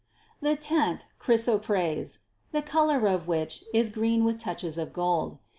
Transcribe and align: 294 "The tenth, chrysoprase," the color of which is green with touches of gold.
294 0.39 0.49
"The 0.49 0.59
tenth, 0.87 1.05
chrysoprase," 1.19 2.19
the 2.51 2.63
color 2.63 3.05
of 3.05 3.27
which 3.27 3.63
is 3.71 3.91
green 3.91 4.23
with 4.23 4.39
touches 4.39 4.79
of 4.79 4.93
gold. 4.93 5.37